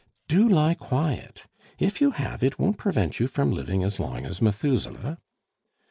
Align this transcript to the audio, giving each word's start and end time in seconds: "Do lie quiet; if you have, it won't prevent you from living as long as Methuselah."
"Do 0.27 0.49
lie 0.49 0.73
quiet; 0.73 1.45
if 1.77 2.01
you 2.01 2.09
have, 2.09 2.43
it 2.43 2.57
won't 2.57 2.79
prevent 2.79 3.19
you 3.19 3.27
from 3.27 3.51
living 3.51 3.83
as 3.83 3.99
long 3.99 4.25
as 4.25 4.41
Methuselah." 4.41 5.19